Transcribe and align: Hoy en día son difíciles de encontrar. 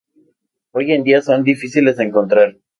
Hoy 0.71 0.93
en 0.93 1.03
día 1.03 1.21
son 1.21 1.43
difíciles 1.43 1.97
de 1.97 2.05
encontrar. 2.05 2.57